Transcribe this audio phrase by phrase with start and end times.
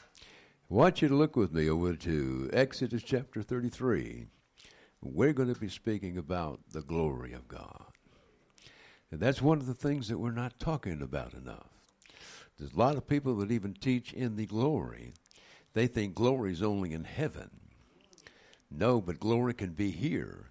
[0.70, 4.28] I want you to look with me over to Exodus chapter 33.
[5.02, 7.93] We're going to be speaking about the glory of God.
[9.14, 11.70] And that's one of the things that we're not talking about enough.
[12.58, 15.14] There's a lot of people that even teach in the glory.
[15.76, 17.52] They think glory is only in heaven.
[18.72, 20.50] No, but glory can be here.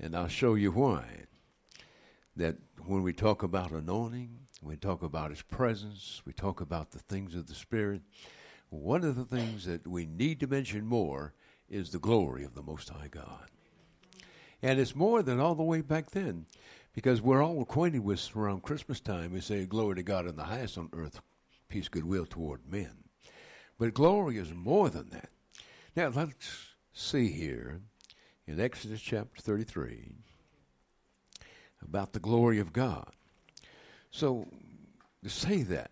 [0.00, 1.04] And I'll show you why.
[2.34, 7.00] That when we talk about anointing, we talk about His presence, we talk about the
[7.00, 8.00] things of the Spirit,
[8.70, 11.34] one of the things that we need to mention more
[11.68, 13.50] is the glory of the Most High God.
[14.62, 16.46] And it's more than all the way back then,
[16.96, 20.44] because we're all acquainted with around Christmas time, we say, Glory to God in the
[20.44, 21.20] highest on earth,
[21.68, 23.04] peace, goodwill toward men.
[23.78, 25.28] But glory is more than that.
[25.94, 27.82] Now, let's see here
[28.46, 30.12] in Exodus chapter 33
[31.82, 33.10] about the glory of God.
[34.10, 34.46] So,
[35.22, 35.90] to say that,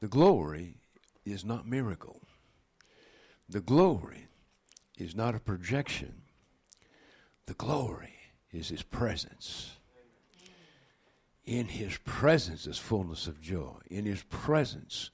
[0.00, 0.76] the glory
[1.26, 2.22] is not miracle.
[3.50, 4.28] The glory
[4.96, 6.22] is not a projection.
[7.44, 8.14] The glory
[8.50, 9.72] is his presence.
[11.50, 13.74] In his presence is fullness of joy.
[13.90, 15.10] In his presence,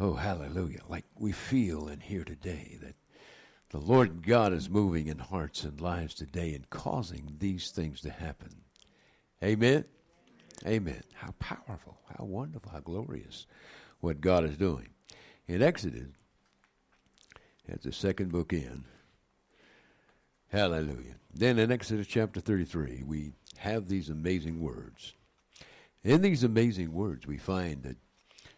[0.00, 2.96] oh, hallelujah, like we feel and hear today that
[3.68, 8.10] the Lord God is moving in hearts and lives today and causing these things to
[8.10, 8.62] happen.
[9.40, 9.84] Amen?
[10.66, 11.00] Amen.
[11.14, 13.46] How powerful, how wonderful, how glorious
[14.00, 14.88] what God is doing.
[15.46, 16.08] In Exodus,
[17.68, 18.82] that's the second book in.
[20.48, 21.14] Hallelujah.
[21.32, 25.14] Then in Exodus chapter 33, we have these amazing words.
[26.02, 27.96] In these amazing words, we find that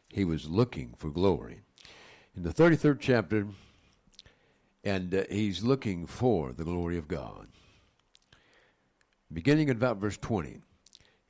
[0.08, 1.60] he was looking for glory.
[2.36, 3.46] In the 33rd chapter,
[4.84, 7.48] and uh, he's looking for the glory of God.
[9.32, 10.58] Beginning at about verse 20.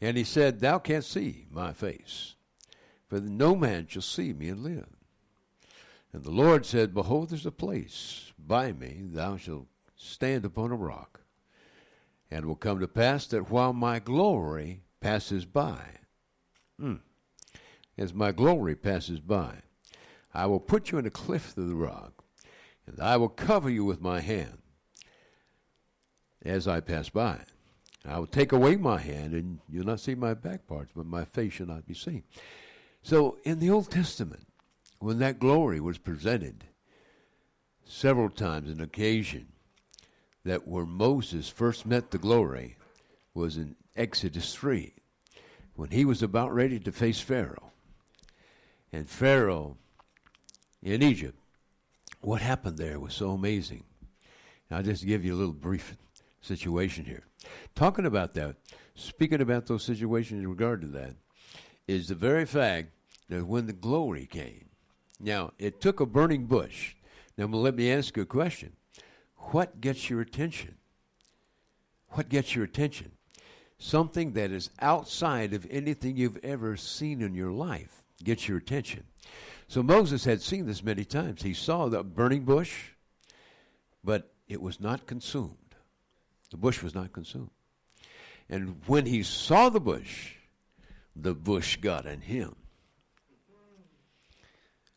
[0.01, 2.35] And he said, Thou canst see my face,
[3.09, 4.89] for no man shall see me and live.
[6.13, 10.77] And the Lord said, Behold, there's a place by me, thou shalt stand upon a
[10.77, 11.21] rock.
[12.31, 15.83] And it will come to pass that while my glory passes by,
[16.83, 17.01] mm,
[17.97, 19.57] as my glory passes by,
[20.35, 22.25] I will put you in a cliff of the rock,
[22.87, 24.59] and I will cover you with my hand
[26.45, 27.41] as I pass by.
[28.05, 31.25] I will take away my hand, and you'll not see my back parts, but my
[31.25, 32.25] face shall not be seen.
[33.03, 34.47] So in the Old Testament,
[34.99, 36.65] when that glory was presented
[37.85, 39.49] several times, an occasion
[40.45, 42.77] that where Moses first met the glory
[43.35, 44.95] was in Exodus 3,
[45.83, 47.73] when he was about ready to face Pharaoh.
[48.93, 49.79] And Pharaoh
[50.81, 51.37] in Egypt,
[52.21, 53.83] what happened there was so amazing.
[54.71, 55.97] And I'll just give you a little brief
[56.41, 57.25] situation here.
[57.75, 58.55] Talking about that,
[58.95, 61.17] speaking about those situations in regard to that,
[61.89, 62.91] is the very fact
[63.29, 64.67] that when the glory came,
[65.19, 66.95] now it took a burning bush.
[67.37, 68.75] Now let me ask you a question.
[69.51, 70.77] What gets your attention?
[72.11, 73.11] What gets your attention?
[73.83, 79.03] Something that is outside of anything you've ever seen in your life gets your attention.
[79.67, 81.43] So Moses had seen this many times.
[81.43, 82.91] He saw the burning bush,
[84.05, 85.75] but it was not consumed.
[86.53, 87.51] The bush was not consumed.
[88.49, 90.35] And when he saw the bush,
[91.17, 92.55] the bush got in him.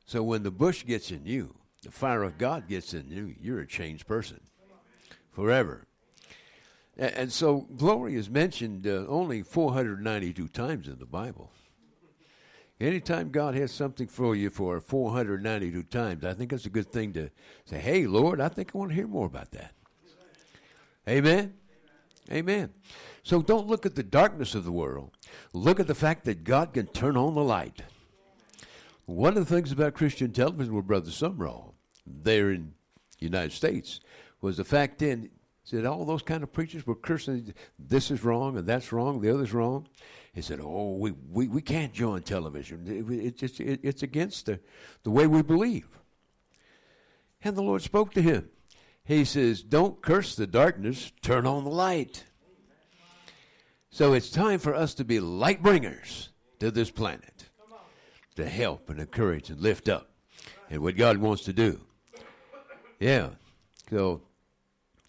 [0.06, 3.62] So when the bush gets in you, the fire of God gets in you, you're
[3.62, 4.42] a changed person
[5.32, 5.88] forever.
[6.98, 11.52] And so glory is mentioned uh, only 492 times in the Bible.
[12.80, 17.14] Anytime God has something for you for 492 times, I think it's a good thing
[17.14, 17.30] to
[17.66, 19.74] say, hey, Lord, I think I want to hear more about that.
[21.08, 21.54] Amen?
[22.32, 22.74] Amen.
[23.24, 25.12] So don't look at the darkness of the world.
[25.54, 27.82] Look at the fact that God can turn on the light.
[29.06, 31.74] One of the things about Christian television with Brother Sumrall
[32.06, 32.74] there in
[33.20, 34.00] the United States
[34.42, 35.30] was the fact in
[35.66, 37.54] said all those kind of preachers were cursing.
[37.78, 39.20] This is wrong and that's wrong.
[39.20, 39.88] The other's wrong.
[40.34, 42.86] He said, "Oh, we, we, we can't join television.
[42.88, 44.60] It, it just it, it's against the
[45.04, 45.88] the way we believe."
[47.44, 48.50] And the Lord spoke to him.
[49.04, 51.12] He says, "Don't curse the darkness.
[51.22, 52.26] Turn on the light."
[53.90, 56.30] So it's time for us to be light bringers
[56.60, 57.46] to this planet,
[58.36, 60.12] to help and encourage and lift up,
[60.70, 61.80] and what God wants to do.
[63.00, 63.30] Yeah.
[63.90, 64.22] So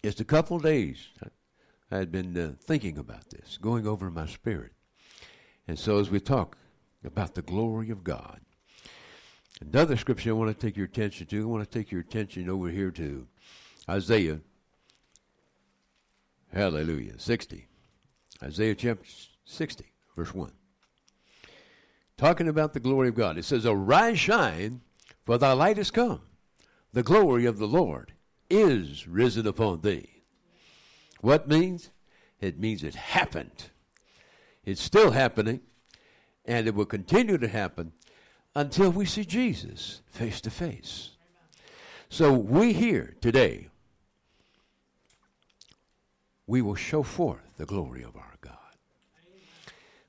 [0.07, 1.09] just a couple days,
[1.91, 4.71] I had been uh, thinking about this, going over my spirit.
[5.67, 6.55] And so as we talk
[7.03, 8.39] about the glory of God,
[9.59, 12.49] another scripture I want to take your attention to, I want to take your attention
[12.49, 13.27] over here to
[13.89, 14.39] Isaiah,
[16.53, 17.67] hallelujah, 60.
[18.41, 19.09] Isaiah chapter
[19.43, 20.53] 60, verse 1.
[22.15, 23.37] Talking about the glory of God.
[23.37, 24.79] It says, Arise, shine,
[25.25, 26.21] for thy light is come.
[26.93, 28.13] The glory of the Lord
[28.49, 30.21] is risen upon thee.
[31.21, 31.89] What means?
[32.39, 33.69] It means it happened.
[34.65, 35.61] It's still happening,
[36.45, 37.93] and it will continue to happen
[38.55, 41.11] until we see Jesus face to face.
[42.09, 43.69] So we here today,
[46.45, 48.53] we will show forth the glory of our God.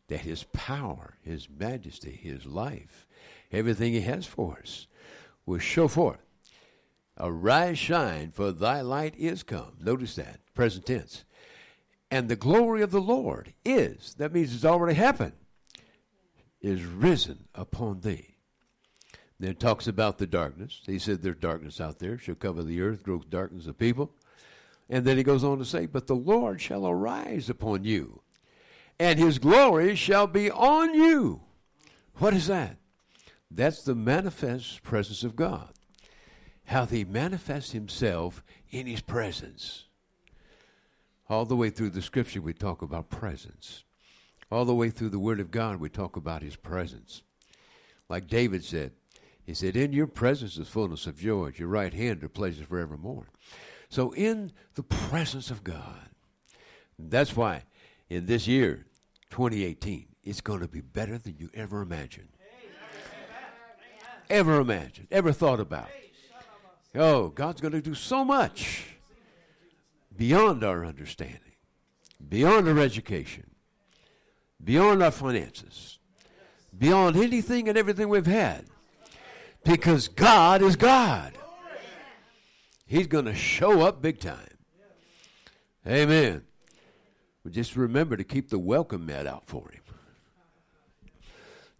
[0.08, 3.06] That His power, His majesty, His life,
[3.52, 4.86] everything He has for us
[5.44, 6.27] will show forth.
[7.18, 9.72] Arise, shine, for thy light is come.
[9.80, 11.24] Notice that, present tense.
[12.10, 15.32] And the glory of the Lord is, that means it's already happened,
[16.60, 18.36] is risen upon thee.
[19.40, 20.80] Then it talks about the darkness.
[20.84, 24.12] He said there's darkness out there, shall cover the earth, gross darkness of people.
[24.88, 28.22] And then he goes on to say, But the Lord shall arise upon you,
[28.98, 31.42] and his glory shall be on you.
[32.14, 32.76] What is that?
[33.50, 35.72] That's the manifest presence of God.
[36.68, 39.84] How he manifests himself in his presence.
[41.28, 43.84] All the way through the scripture, we talk about presence.
[44.50, 47.22] All the way through the Word of God, we talk about his presence.
[48.10, 48.92] Like David said,
[49.44, 52.66] he said, In your presence is fullness of joy, at your right hand are pleasures
[52.66, 53.28] forevermore.
[53.88, 56.10] So, in the presence of God,
[56.98, 57.62] that's why
[58.10, 58.84] in this year,
[59.30, 62.28] 2018, it's going to be better than you ever imagined.
[64.28, 65.88] Ever imagined, ever thought about.
[66.94, 68.86] Oh, God's going to do so much
[70.16, 71.52] beyond our understanding,
[72.28, 73.50] beyond our education,
[74.62, 75.98] beyond our finances,
[76.76, 78.64] beyond anything and everything we've had.
[79.64, 81.32] Because God is God.
[82.86, 84.56] He's going to show up big time.
[85.86, 86.42] Amen.
[87.50, 89.80] Just remember to keep the welcome mat out for him.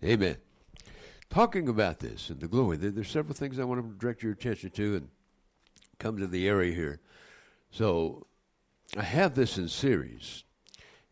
[0.03, 0.37] Amen.
[1.31, 4.33] Talking about this and the glory, there, there's several things I want to direct your
[4.33, 5.09] attention to and
[5.99, 7.01] come to the area here.
[7.71, 8.27] So
[8.97, 10.45] I have this in series,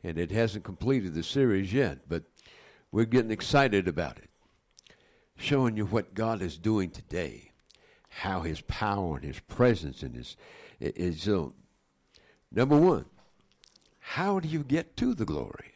[0.03, 2.23] and it hasn't completed the series yet, but
[2.91, 4.31] we're getting excited about it,
[5.37, 7.53] showing you what God is doing today
[8.21, 10.37] how his power and his presence and his
[10.81, 11.53] is so.
[12.51, 13.05] Number one,
[14.01, 15.75] how do you get to the glory?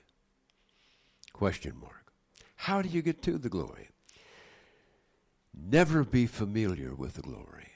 [1.35, 2.13] Question mark.
[2.57, 3.90] How do you get to the glory?
[5.69, 7.69] Never be familiar with the glory.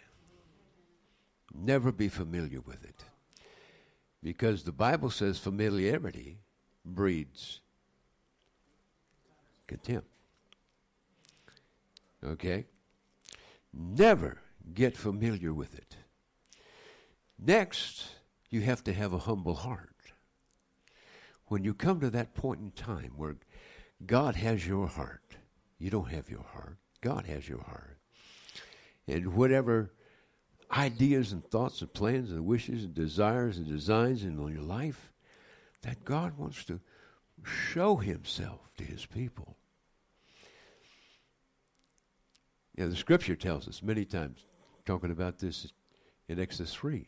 [1.55, 3.05] Never be familiar with it.
[4.23, 6.39] Because the Bible says familiarity
[6.85, 7.61] breeds
[9.67, 10.09] contempt.
[12.25, 12.65] Okay?
[13.73, 14.39] Never
[14.73, 15.97] get familiar with it.
[17.39, 18.07] Next,
[18.49, 19.91] you have to have a humble heart.
[21.49, 23.37] When you come to that point in time where
[24.07, 25.37] God has your heart,
[25.79, 27.99] you don't have your heart, God has your heart.
[29.07, 29.93] And whatever
[30.75, 35.13] ideas and thoughts and plans and wishes and desires and designs in your life,
[35.83, 36.81] that God wants to
[37.45, 39.59] show himself to his people.
[42.75, 44.47] Yeah, the scripture tells us many times
[44.87, 45.75] talking about this
[46.27, 47.07] in Exodus 3.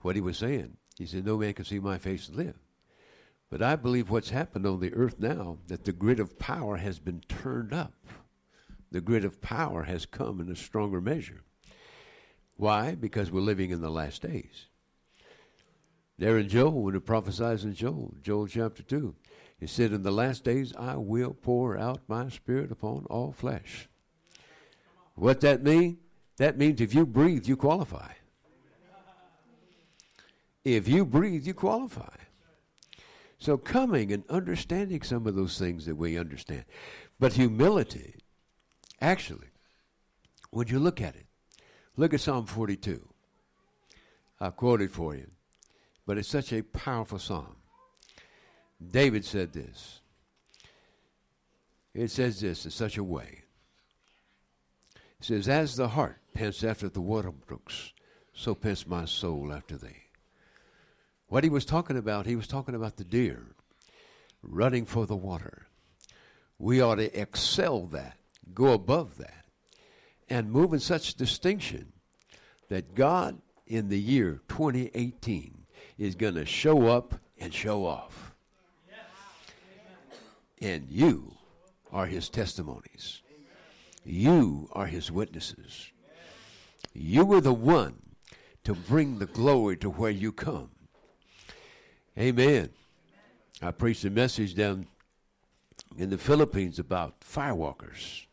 [0.00, 2.58] What he was saying, he said, No man can see my face and live.
[3.50, 6.98] But I believe what's happened on the earth now, that the grid of power has
[6.98, 7.92] been turned up.
[8.92, 11.40] The grid of power has come in a stronger measure.
[12.56, 12.94] Why?
[12.94, 14.66] Because we're living in the last days.
[16.18, 19.14] There in Joel, when it prophesies in Joel, Joel chapter 2,
[19.58, 23.88] he said, In the last days I will pour out my spirit upon all flesh.
[25.14, 25.96] What that mean?
[26.36, 28.12] That means if you breathe, you qualify.
[30.64, 32.14] If you breathe, you qualify.
[33.38, 36.64] So coming and understanding some of those things that we understand.
[37.18, 38.16] But humility,
[39.02, 39.48] actually,
[40.50, 41.26] when you look at it,
[41.96, 43.06] look at Psalm 42.
[44.40, 45.30] I'll quote it for you.
[46.06, 47.56] But it's such a powerful psalm.
[48.90, 50.00] David said this.
[51.94, 53.42] It says this in such a way.
[55.20, 57.92] It says, As the hart pants after the water brooks,
[58.32, 60.08] so pants my soul after thee.
[61.28, 63.46] What he was talking about, he was talking about the deer
[64.42, 65.66] running for the water.
[66.58, 68.16] We ought to excel that,
[68.54, 69.44] go above that,
[70.28, 71.92] and move in such distinction
[72.68, 75.66] that God in the year 2018
[75.98, 78.32] is going to show up and show off.
[80.60, 81.34] And you
[81.92, 83.22] are his testimonies.
[84.04, 85.90] You are his witnesses.
[86.94, 88.00] You were the one
[88.64, 90.70] to bring the glory to where you come.
[92.18, 92.70] Amen.
[93.60, 94.86] I preached a message down
[95.96, 98.26] in the Philippines about firewalkers.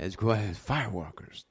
[0.00, 1.44] As well as firewalkers.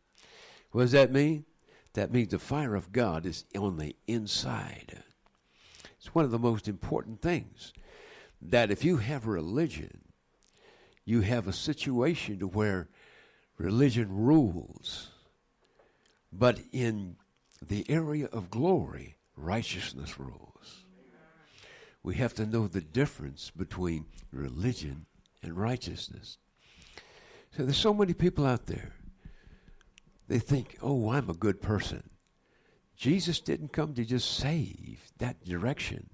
[0.72, 1.46] What does that mean?
[1.94, 5.04] That means the fire of God is on the inside.
[5.98, 7.74] It's one of the most important things.
[8.42, 10.00] That if you have religion,
[11.06, 12.90] you have a situation to where
[13.60, 15.10] religion rules.
[16.34, 17.18] But in
[17.62, 20.86] the area of glory, righteousness rules.
[22.02, 25.06] We have to know the difference between religion
[25.44, 26.40] and righteousness.
[27.56, 28.94] So there's so many people out there.
[30.28, 32.10] They think, oh, I'm a good person.
[32.96, 36.10] Jesus didn't come to just save that direction.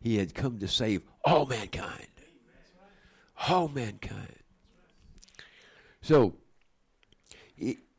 [0.00, 2.08] He had come to save all mankind.
[3.48, 4.36] All mankind.
[6.02, 6.34] So,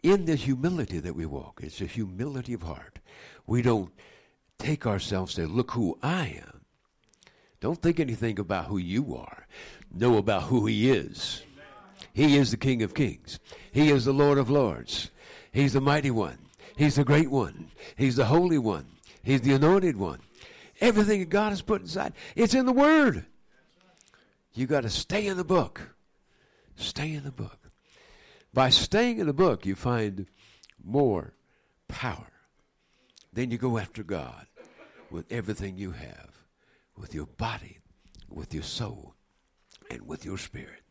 [0.03, 2.99] in the humility that we walk, it's a humility of heart.
[3.45, 3.91] We don't
[4.57, 6.61] take ourselves and say, look who I am.
[7.59, 9.45] Don't think anything about who you are.
[9.93, 11.43] Know about who He is.
[12.13, 13.39] He is the King of Kings.
[13.71, 15.11] He is the Lord of Lords.
[15.51, 16.37] He's the mighty one.
[16.75, 17.71] He's the great one.
[17.95, 18.85] He's the holy one.
[19.23, 20.19] He's the anointed one.
[20.79, 23.25] Everything that God has put inside, it's in the Word.
[24.53, 25.81] You got to stay in the book.
[26.75, 27.69] Stay in the book.
[28.53, 30.25] By staying in the book, you find
[30.83, 31.33] more
[31.87, 32.27] power.
[33.31, 34.47] Then you go after God
[35.09, 36.31] with everything you have
[37.01, 37.79] with your body,
[38.29, 39.15] with your soul,
[39.89, 40.83] and with your spirit.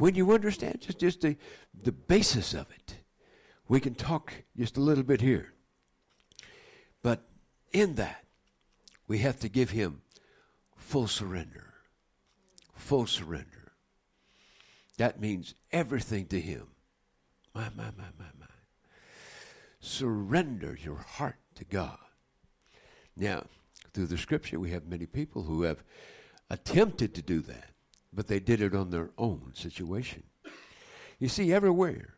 [0.00, 1.36] When you understand just, just the,
[1.82, 2.94] the basis of it,
[3.68, 5.52] we can talk just a little bit here.
[7.02, 7.28] But
[7.70, 8.24] in that,
[9.06, 10.00] we have to give him
[10.74, 11.74] full surrender.
[12.74, 13.72] Full surrender.
[14.96, 16.68] That means everything to him.
[17.54, 18.46] My, my, my, my, my.
[19.80, 21.98] Surrender your heart to God.
[23.18, 23.44] Now,
[23.92, 25.84] through the scripture, we have many people who have
[26.48, 27.69] attempted to do that,
[28.12, 30.22] but they did it on their own situation.
[31.18, 32.14] You see, everywhere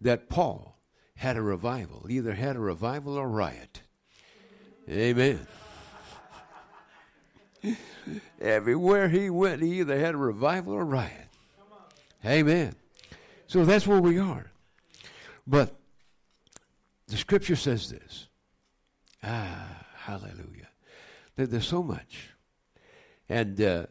[0.00, 0.78] that Paul
[1.16, 3.82] had a revival, either had a revival or riot.
[4.88, 5.46] Amen.
[8.40, 11.28] Everywhere he went, he either had a revival or riot.
[12.24, 12.74] Amen.
[13.46, 14.50] So that's where we are.
[15.46, 15.74] But
[17.06, 18.28] the scripture says this.
[19.22, 20.68] Ah, hallelujah.
[21.36, 22.30] There's so much.
[23.28, 23.86] And uh,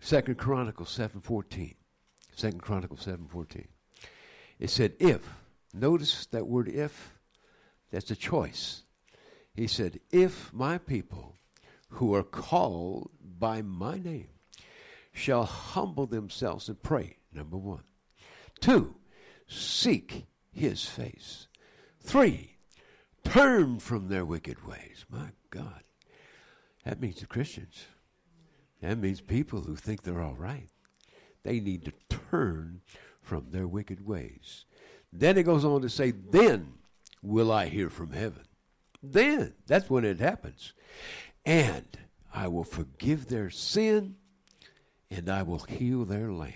[0.00, 1.74] Second Chronicles seven fourteen,
[2.34, 3.68] Second Chronicles seven fourteen,
[4.58, 5.20] it said if.
[5.72, 7.12] Notice that word if.
[7.92, 8.82] That's a choice.
[9.54, 11.36] He said, if my people
[11.90, 14.28] who are called by my name
[15.12, 17.16] shall humble themselves and pray.
[17.32, 17.82] Number one.
[18.60, 18.96] Two,
[19.48, 21.48] seek his face.
[22.00, 22.56] Three,
[23.24, 25.04] turn from their wicked ways.
[25.10, 25.82] My God.
[26.84, 27.86] That means the Christians.
[28.80, 30.68] That means people who think they're all right.
[31.42, 31.92] They need to
[32.30, 32.80] turn
[33.22, 34.64] from their wicked ways.
[35.12, 36.74] Then it goes on to say, Then
[37.22, 38.44] will I hear from heaven.
[39.02, 40.72] Then, that's when it happens.
[41.44, 41.86] And
[42.32, 44.16] I will forgive their sin
[45.10, 46.54] and I will heal their land.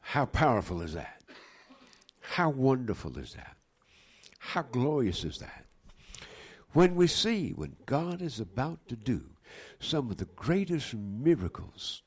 [0.00, 1.22] How powerful is that?
[2.20, 3.56] How wonderful is that?
[4.38, 5.64] How glorious is that?
[6.72, 9.35] When we see what God is about to do
[9.78, 12.02] some of the greatest miracles,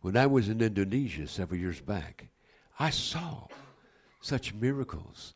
[0.00, 2.28] when I was in Indonesia several years back,
[2.78, 3.46] I saw
[4.20, 5.34] such miracles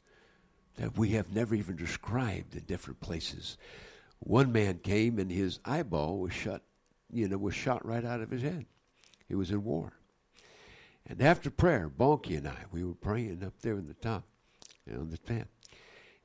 [0.77, 3.57] that we have never even described in different places.
[4.21, 6.63] One man came and his eyeball was shut,
[7.13, 8.67] you know, was shot right out of his head.
[9.29, 9.93] He was in war.
[11.07, 14.25] And after prayer, Bonky and I, we were praying up there in the top,
[14.87, 15.49] you know, in the tent.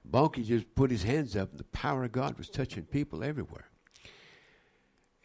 [0.09, 3.69] Bonky just put his hands up, and the power of God was touching people everywhere.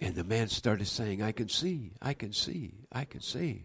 [0.00, 3.64] And the man started saying, I can see, I can see, I can see.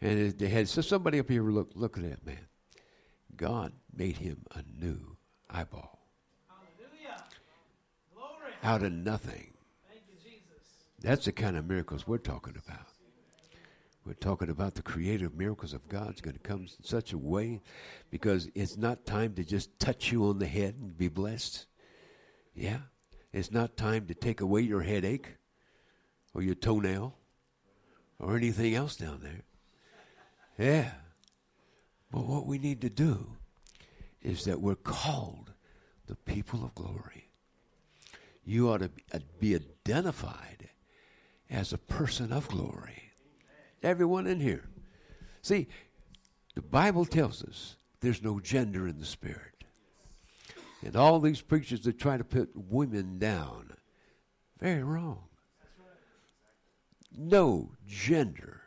[0.00, 2.46] And they had so somebody up here look look at that man.
[3.36, 5.16] God made him a new
[5.48, 6.00] eyeball.
[6.48, 7.22] Hallelujah.
[8.14, 8.52] Glory.
[8.64, 9.52] Out of nothing.
[9.88, 10.66] Thank you, Jesus.
[11.00, 12.86] That's the kind of miracles we're talking about.
[14.04, 17.60] We're talking about the creative miracles of God's going to come in such a way
[18.10, 21.66] because it's not time to just touch you on the head and be blessed.
[22.52, 22.78] Yeah.
[23.32, 25.36] It's not time to take away your headache
[26.34, 27.14] or your toenail
[28.18, 29.42] or anything else down there.
[30.58, 30.90] Yeah.
[32.10, 33.26] But what we need to do
[34.20, 35.52] is that we're called
[36.06, 37.30] the people of glory.
[38.44, 38.90] You ought to
[39.40, 40.68] be uh, identified
[41.48, 43.10] as a person of glory.
[43.82, 44.68] Everyone in here.
[45.42, 45.68] See,
[46.54, 49.61] the Bible tells us there's no gender in the Spirit.
[50.84, 53.72] And all these preachers that try to put women down,
[54.60, 55.24] very wrong.
[57.16, 58.62] No gender.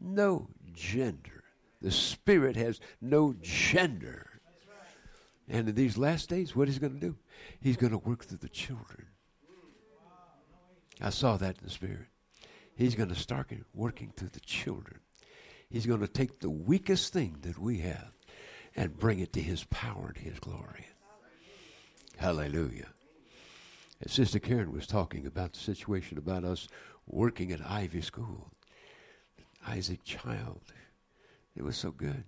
[0.00, 1.44] No gender.
[1.82, 4.40] The Spirit has no gender.
[5.48, 7.16] And in these last days, what is he going to do?
[7.60, 9.06] He's going to work through the children.
[11.00, 12.06] I saw that in the Spirit.
[12.74, 15.00] He's going to start working through the children.
[15.68, 18.12] He's going to take the weakest thing that we have
[18.76, 20.86] and bring it to His power and His glory.
[22.20, 22.88] Hallelujah.
[24.02, 26.68] And Sister Karen was talking about the situation about us
[27.06, 28.50] working at Ivy School.
[29.66, 30.60] Isaac Child.
[31.56, 32.24] It was so good.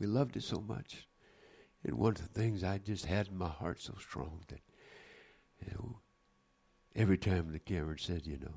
[0.00, 1.06] We loved it so much.
[1.84, 4.62] And one of the things I just had in my heart so strong that
[5.60, 5.98] you know,
[6.94, 8.54] every time the Karen said, you know,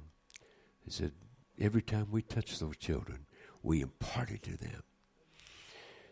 [0.86, 1.12] he said,
[1.60, 3.26] Every time we touch those children,
[3.64, 4.84] we impart it to them.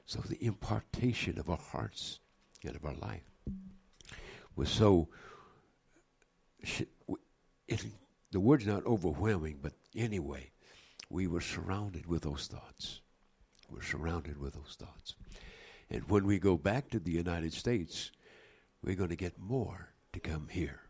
[0.05, 2.19] So the impartation of our hearts
[2.65, 3.23] and of our life
[4.57, 5.07] was so.
[7.67, 7.85] It,
[8.31, 10.51] the word's not overwhelming, but anyway,
[11.09, 12.99] we were surrounded with those thoughts.
[13.69, 15.15] We're surrounded with those thoughts.
[15.89, 18.11] And when we go back to the United States,
[18.83, 20.81] we're going to get more to come here.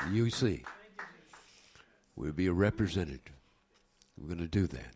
[0.00, 0.14] Amen.
[0.14, 0.64] You see.
[2.14, 3.32] We'll be a representative.
[4.16, 4.94] We're going to do that.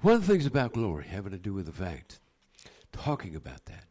[0.00, 2.20] One of the things about glory having to do with the fact,
[2.92, 3.84] talking about that,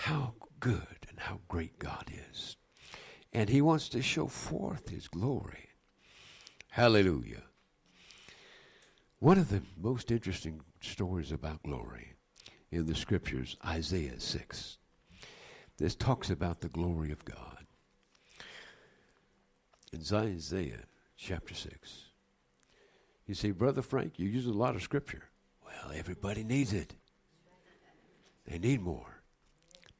[0.00, 2.56] how good and how great God is.
[3.34, 5.68] And He wants to show forth His glory.
[6.70, 7.42] Hallelujah.
[9.18, 12.14] One of the most interesting stories about glory
[12.72, 14.78] in the scriptures, Isaiah 6.
[15.76, 17.66] This talks about the glory of God
[19.92, 20.84] in Isaiah
[21.18, 22.04] chapter 6.
[23.26, 25.24] You say, Brother Frank, you use a lot of scripture.
[25.62, 26.94] Well, everybody needs it.
[28.46, 29.19] They need more,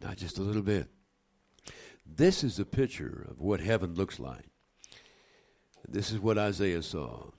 [0.03, 0.89] not just a little bit.
[2.07, 4.47] This is a picture of what heaven looks like.
[5.89, 7.31] This is what Isaiah saw.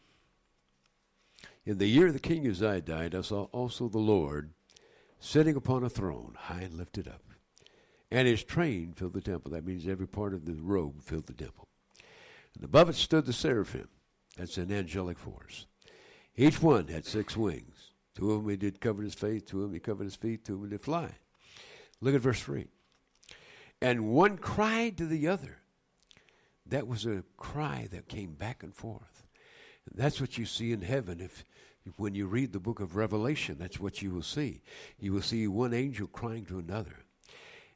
[1.66, 4.54] In the year the king Uzziah died, I saw also the Lord
[5.20, 7.22] sitting upon a throne, high and lifted up.
[8.10, 9.52] And his train filled the temple.
[9.52, 11.70] That means every part of the robe filled the temple.
[12.56, 13.88] And above it stood the seraphim.
[14.38, 15.68] That's an angelic force.
[16.36, 17.92] Each one had six wings.
[18.16, 20.44] Two of them he did cover his face, two of them he covered his feet,
[20.44, 21.12] two of them did fly.
[22.02, 22.68] Look at verse 3.
[23.82, 25.58] And one cried to the other.
[26.66, 29.28] That was a cry that came back and forth.
[29.94, 31.44] That's what you see in heaven if
[31.98, 34.62] when you read the book of Revelation, that's what you will see.
[35.00, 36.96] You will see one angel crying to another.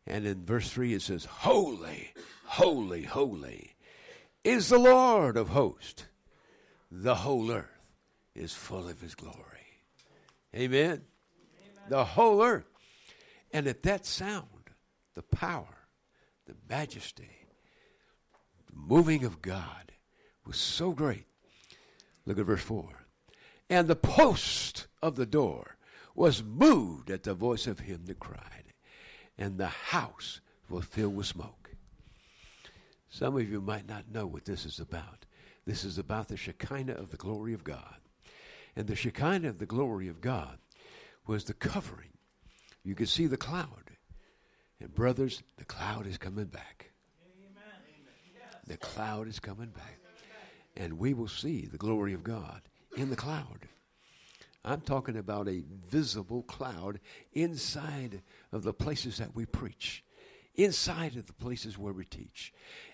[0.06, 2.14] And in verse 3 it says, Holy,
[2.46, 3.76] holy, holy
[4.44, 6.06] is the Lord of hosts.
[6.92, 7.90] The whole earth
[8.36, 9.36] is full of his glory.
[10.56, 11.02] Amen?
[11.02, 11.02] Amen.
[11.90, 12.75] The whole earth.
[13.56, 14.70] And at that sound,
[15.14, 15.88] the power,
[16.46, 17.48] the majesty,
[18.68, 19.94] the moving of God
[20.46, 21.24] was so great.
[22.26, 22.84] Look at verse 4.
[23.70, 25.78] And the post of the door
[26.14, 28.74] was moved at the voice of him that cried,
[29.38, 31.70] and the house was filled with smoke.
[33.08, 35.26] Some of you might not know what this is about.
[35.66, 38.02] This is about the Shekinah of the glory of God.
[38.76, 40.58] And the Shekinah of the glory of God
[41.26, 42.10] was the covering.
[42.86, 43.92] You can see the cloud.
[44.80, 46.92] And, brothers, the cloud is coming back.
[48.68, 50.00] The cloud is coming back.
[50.78, 52.62] And we will see the glory of God
[52.96, 53.68] in the cloud.
[54.64, 57.00] I'm talking about a visible cloud
[57.34, 58.22] inside
[58.52, 60.04] of the places that we preach,
[60.56, 62.54] inside of the places where we teach.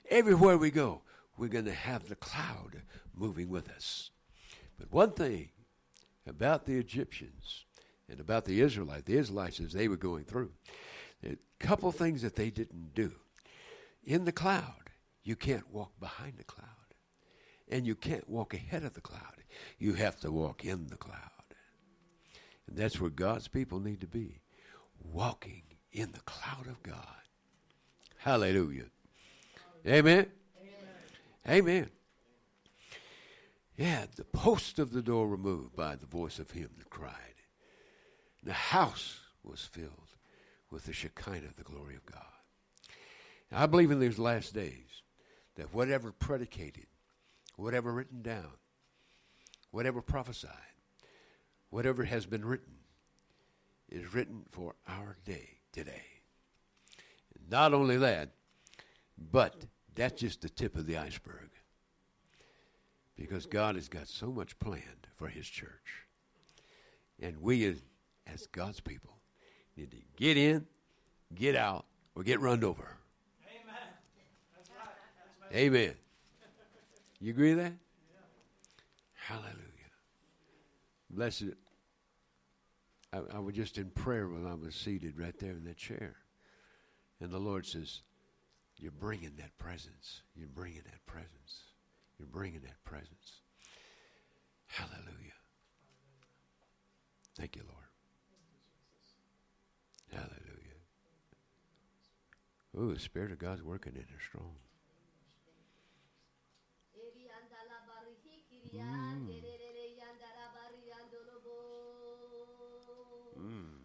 [0.10, 1.01] Everywhere we go,
[1.38, 2.82] we're going to have the cloud
[3.15, 4.12] moving with us.
[4.77, 5.49] But one thing
[6.27, 7.65] about the Egyptians
[8.12, 10.52] and about the Israelites, the Israelites as they were going through,
[11.26, 13.12] a couple things that they didn't do.
[14.04, 14.89] In the cloud,
[15.24, 16.67] you can't walk behind the cloud.
[17.69, 19.21] And you can't walk ahead of the cloud.
[19.80, 21.17] You have to walk in the cloud.
[22.67, 24.41] And that's where God's people need to be
[25.02, 27.06] walking in the cloud of God.
[28.17, 28.86] Hallelujah.
[29.88, 30.28] Amen.
[31.47, 31.89] Amen.
[33.78, 37.31] Yeah, the post of the door removed by the voice of him that cried.
[38.43, 40.15] The house was filled
[40.69, 42.21] with the Shekinah, the glory of God.
[43.51, 45.04] Now, I believe in these last days
[45.56, 46.88] that whatever predicated,
[47.56, 48.54] whatever written down,
[49.71, 50.51] whatever prophesied,
[51.69, 52.75] whatever has been written,
[53.89, 56.06] is written for our day today.
[57.49, 58.30] Not only that,
[59.32, 61.49] but that's just the tip of the iceberg.
[63.17, 66.06] Because God has got so much planned for His church.
[67.19, 67.84] And we, as,
[68.27, 69.17] as God's people,
[69.75, 70.65] need to get in,
[71.36, 72.97] get out, or get run over.
[73.47, 73.75] Amen.
[74.55, 74.88] That's right.
[75.49, 75.55] That's.
[75.55, 75.93] Amen.
[77.19, 77.73] You agree with that?
[77.73, 78.17] Yeah.
[79.13, 79.91] Hallelujah.
[81.10, 81.43] Blessed.
[83.13, 86.15] I, I was just in prayer when I was seated right there in that chair.
[87.19, 88.01] And the Lord says,
[88.77, 90.21] You're bringing that presence.
[90.36, 91.65] You're bringing that presence.
[92.17, 93.41] You're bringing that presence.
[94.67, 95.38] Hallelujah.
[97.38, 97.81] Thank you, Lord.
[100.12, 100.80] Hallelujah.
[102.78, 104.56] Oh, the Spirit of God's working in her strong.
[108.74, 109.28] Mm.
[113.38, 113.82] Mm.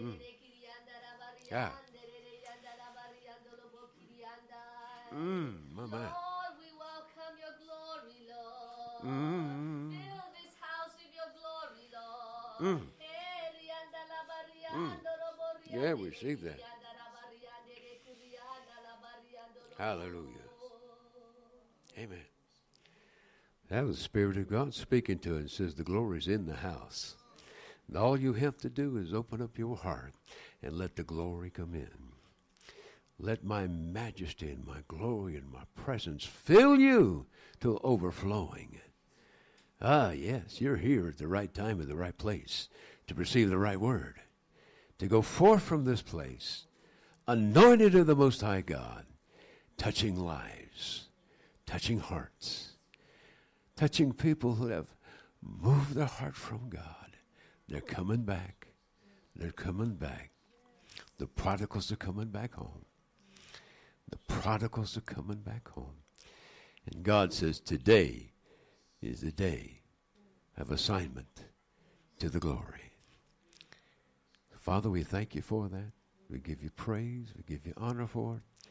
[0.00, 0.18] Mm.
[1.50, 1.70] Yeah.
[5.14, 9.04] Mm, my Lord, we welcome your glory, Lord.
[9.06, 9.94] Mm.
[9.94, 12.82] Fill this house with your glory, Lord.
[14.74, 14.90] Mm.
[15.70, 16.58] Yeah, receive that.
[19.78, 20.44] Hallelujah.
[21.98, 22.18] Amen.
[23.68, 27.16] That was the Spirit of God speaking to us says the glory's in the house.
[27.88, 30.14] And all you have to do is open up your heart
[30.62, 31.90] and let the glory come in.
[33.18, 37.26] Let my majesty and my glory and my presence fill you
[37.60, 38.80] to overflowing.
[39.80, 42.68] Ah, yes, you're here at the right time in the right place
[43.06, 44.20] to receive the right word,
[45.04, 46.64] to go forth from this place,
[47.28, 49.04] anointed of the Most High God,
[49.76, 51.08] touching lives,
[51.66, 52.72] touching hearts,
[53.76, 54.86] touching people who have
[55.42, 57.18] moved their heart from God.
[57.68, 58.68] They're coming back.
[59.36, 60.30] They're coming back.
[61.18, 62.86] The prodigals are coming back home.
[64.10, 65.98] The prodigals are coming back home.
[66.90, 68.32] And God says, Today
[69.02, 69.82] is the day
[70.56, 71.44] of assignment
[72.20, 72.93] to the glory.
[74.64, 75.92] Father, we thank you for that.
[76.30, 77.26] We give you praise.
[77.36, 78.70] We give you honor for it.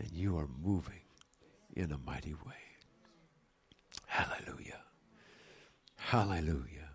[0.00, 1.02] And you are moving
[1.76, 2.56] in a mighty way.
[4.06, 4.80] Hallelujah.
[5.96, 6.88] Hallelujah.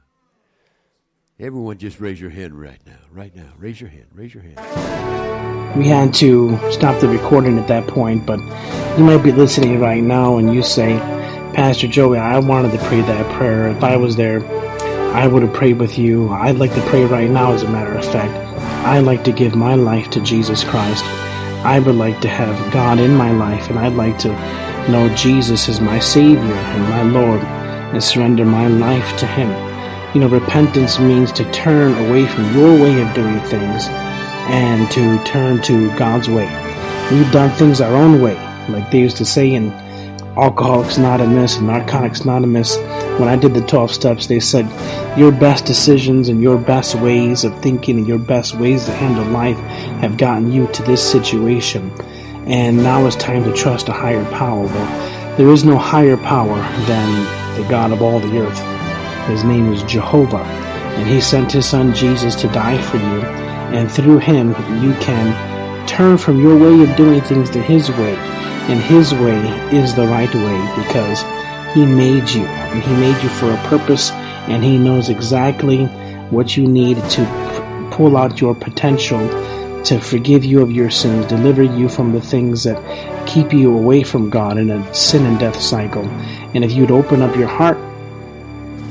[1.39, 2.99] Everyone just raise your hand right now.
[3.09, 3.53] Right now.
[3.57, 4.07] Raise your hand.
[4.11, 5.77] Raise your hand.
[5.77, 8.39] We had to stop the recording at that point, but
[8.97, 10.97] you might be listening right now and you say,
[11.55, 13.69] Pastor Joey, I wanted to pray that prayer.
[13.69, 14.41] If I was there,
[15.13, 16.29] I would have prayed with you.
[16.29, 18.33] I'd like to pray right now, as a matter of fact.
[18.85, 21.03] I'd like to give my life to Jesus Christ.
[21.65, 24.29] I would like to have God in my life, and I'd like to
[24.89, 29.49] know Jesus as my Savior and my Lord and surrender my life to Him.
[30.13, 33.87] You know, repentance means to turn away from your way of doing things
[34.49, 36.47] and to turn to God's way.
[37.11, 38.35] We've done things our own way,
[38.69, 39.71] like they used to say in
[40.37, 42.77] Alcoholics Anonymous and Narcotics Anonymous.
[43.17, 44.67] When I did the 12 steps, they said
[45.17, 49.25] your best decisions and your best ways of thinking and your best ways to handle
[49.25, 49.57] life
[50.01, 51.91] have gotten you to this situation.
[52.45, 54.65] And now it's time to trust a higher power.
[54.65, 59.27] Well, there is no higher power than the God of all the earth.
[59.27, 60.43] His name is Jehovah,
[60.97, 63.21] and He sent His Son Jesus to die for you,
[63.75, 64.49] and through Him
[64.81, 69.39] you can turn from your way of doing things to His way, and His way
[69.75, 71.23] is the right way because
[71.77, 74.09] He made you, and He made you for a purpose,
[74.49, 75.85] and He knows exactly
[76.31, 79.19] what you need to pull out your potential
[79.83, 84.01] to forgive you of your sins, deliver you from the things that keep you away
[84.01, 86.03] from God in a sin and death cycle.
[86.55, 87.77] And if you'd open up your heart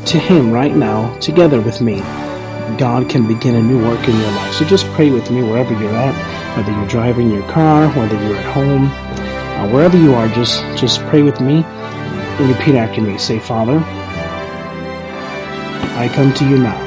[0.07, 1.99] to Him right now, together with me,
[2.79, 4.55] God can begin a new work in your life.
[4.55, 8.37] So just pray with me wherever you're at, whether you're driving your car, whether you're
[8.37, 11.65] at home, uh, wherever you are, just, just pray with me
[12.39, 13.19] repeat after me.
[13.19, 13.79] Say, Father,
[15.97, 16.81] I come to you now.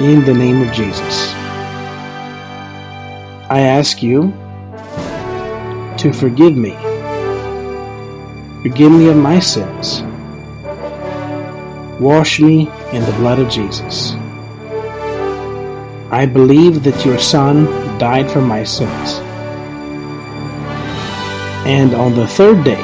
[0.00, 1.32] In the name of Jesus.
[3.50, 4.32] I ask you
[5.98, 6.76] to forgive me.
[8.62, 10.02] Forgive me of my sins
[12.00, 14.14] Wash me in the blood of Jesus.
[16.10, 17.66] I believe that your Son
[17.98, 19.20] died for my sins.
[21.64, 22.82] And on the third day,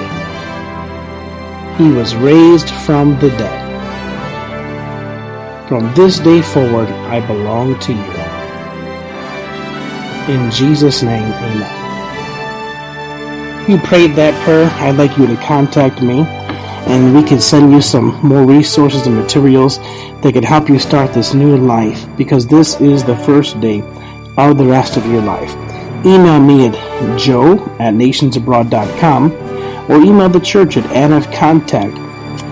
[1.81, 3.59] he was raised from the dead.
[5.67, 8.13] From this day forward, I belong to you.
[10.35, 11.77] In Jesus' name, amen.
[13.63, 16.27] If you prayed that prayer, I'd like you to contact me
[16.87, 19.79] and we can send you some more resources and materials
[20.21, 23.81] that can help you start this new life because this is the first day
[24.37, 25.55] of the rest of your life.
[26.05, 29.40] Email me at joe at nationsabroad.com
[29.91, 31.99] or email the church at anifcontact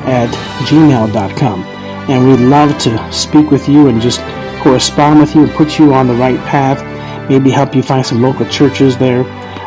[0.07, 0.29] at
[0.67, 1.63] gmail.com.
[2.11, 4.21] And we'd love to speak with you and just
[4.63, 6.83] correspond with you and put you on the right path.
[7.29, 9.25] Maybe help you find some local churches there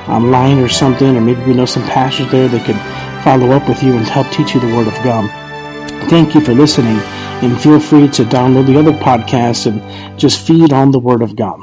[0.09, 2.75] online or something, or maybe we know some pastors there that could
[3.23, 5.29] follow up with you and help teach you the Word of God.
[6.09, 6.97] Thank you for listening,
[7.43, 11.35] and feel free to download the other podcasts and just feed on the Word of
[11.35, 11.61] God.